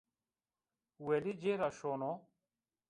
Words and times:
Welî 1.05 1.33
cêr 1.41 1.57
ra 1.61 1.69
şono 1.79 2.13